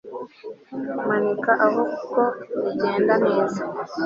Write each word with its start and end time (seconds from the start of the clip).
Manika 1.07 1.51
aho 1.65 1.81
kuko 1.95 2.21
bigenda 2.63 3.13
neza 3.27 3.61